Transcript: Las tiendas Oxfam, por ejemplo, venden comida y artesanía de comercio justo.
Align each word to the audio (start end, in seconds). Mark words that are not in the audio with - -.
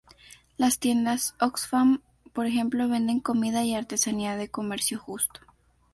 Las 0.57 0.79
tiendas 0.79 1.35
Oxfam, 1.39 2.01
por 2.33 2.47
ejemplo, 2.47 2.89
venden 2.89 3.19
comida 3.19 3.63
y 3.63 3.75
artesanía 3.75 4.35
de 4.35 4.49
comercio 4.49 4.97
justo. 4.97 5.41